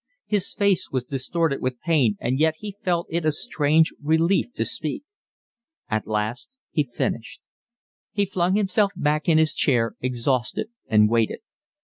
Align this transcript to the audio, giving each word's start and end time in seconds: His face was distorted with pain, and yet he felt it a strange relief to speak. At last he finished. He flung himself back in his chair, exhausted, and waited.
His 0.25 0.51
face 0.55 0.89
was 0.89 1.03
distorted 1.03 1.61
with 1.61 1.79
pain, 1.79 2.17
and 2.19 2.39
yet 2.39 2.55
he 2.57 2.71
felt 2.83 3.05
it 3.11 3.23
a 3.23 3.31
strange 3.31 3.93
relief 4.01 4.51
to 4.53 4.65
speak. 4.65 5.03
At 5.91 6.07
last 6.07 6.49
he 6.71 6.81
finished. 6.91 7.39
He 8.11 8.25
flung 8.25 8.55
himself 8.55 8.93
back 8.95 9.29
in 9.29 9.37
his 9.37 9.53
chair, 9.53 9.95
exhausted, 10.01 10.71
and 10.87 11.07
waited. 11.07 11.41